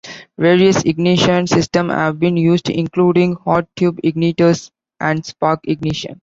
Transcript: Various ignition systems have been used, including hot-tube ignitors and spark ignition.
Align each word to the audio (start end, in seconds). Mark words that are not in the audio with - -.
Various 0.39 0.81
ignition 0.81 1.45
systems 1.45 1.91
have 1.91 2.17
been 2.17 2.35
used, 2.35 2.71
including 2.71 3.35
hot-tube 3.35 3.99
ignitors 4.03 4.71
and 4.99 5.23
spark 5.23 5.59
ignition. 5.67 6.19